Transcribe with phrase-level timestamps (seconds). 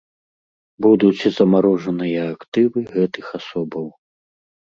[0.85, 3.85] Будуць замарожаныя актывы гэтых асобаў.